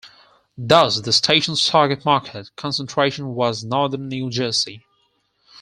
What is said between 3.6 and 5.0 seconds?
northern New Jersey.